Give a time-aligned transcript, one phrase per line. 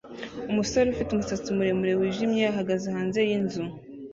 [0.51, 3.61] Umusore ufite umusatsi muremure wijimye ahagaze hanze yinzu